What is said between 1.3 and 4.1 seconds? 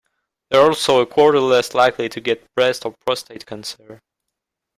less likely to get breast or prostate cancer.